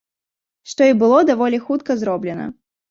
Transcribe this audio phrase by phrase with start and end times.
[0.71, 2.53] Што і было даволі хутка зроблена.